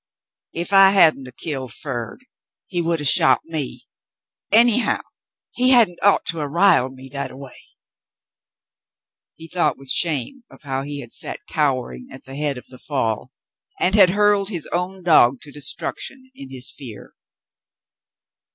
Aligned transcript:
"Ef 0.55 0.73
I 0.73 0.89
hadn't 0.93 1.27
'a* 1.27 1.31
killed 1.31 1.75
Ferd, 1.75 2.25
he 2.65 2.81
would 2.81 3.01
'a' 3.01 3.05
shot 3.05 3.41
me. 3.45 3.85
Any 4.51 4.79
how, 4.79 5.01
he 5.51 5.69
hadn't 5.69 5.99
ought 6.01 6.25
to 6.25 6.39
'a' 6.39 6.49
riled 6.49 6.93
me 6.95 7.07
that 7.13 7.29
a 7.29 7.37
way." 7.37 7.65
He 9.35 9.47
thought 9.47 9.77
with 9.77 9.91
shame 9.91 10.41
of 10.49 10.63
how 10.63 10.81
he 10.81 11.01
had 11.01 11.11
sat 11.13 11.45
cowering 11.47 12.07
at 12.11 12.23
the 12.23 12.35
head 12.35 12.57
of 12.57 12.65
the 12.65 12.79
fall, 12.79 13.31
and 13.79 13.93
had 13.93 14.09
hurled 14.09 14.49
his 14.49 14.67
own 14.73 15.03
dog 15.03 15.39
to 15.41 15.51
destruction, 15.51 16.31
in 16.33 16.49
his 16.49 16.71
fear. 16.71 17.13